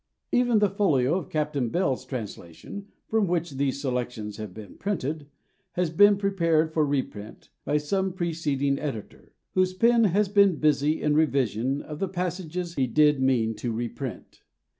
Even 0.31 0.57
the 0.57 0.69
folio 0.71 1.19
of 1.19 1.29
Captain 1.29 1.69
Bell's 1.69 2.05
translation, 2.05 2.87
from 3.07 3.27
which 3.27 3.51
these 3.51 3.79
Selections 3.79 4.37
have 4.37 4.51
been 4.51 4.73
printed, 4.79 5.27
has 5.73 5.91
been 5.91 6.17
prepared 6.17 6.73
for 6.73 6.83
reprint 6.83 7.49
by 7.65 7.77
some 7.77 8.11
preceding 8.11 8.79
editor, 8.79 9.31
whose 9.51 9.75
pen 9.75 10.05
has 10.05 10.27
been 10.27 10.55
busy 10.55 10.99
in 11.03 11.13
revision 11.13 11.83
of 11.83 11.99
the 11.99 12.09
passages 12.09 12.73
he 12.73 12.87
did 12.87 13.21
mean 13.21 13.53
to 13.57 13.71
reprint. 13.71 14.41